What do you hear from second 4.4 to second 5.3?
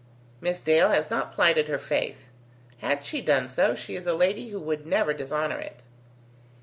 who would never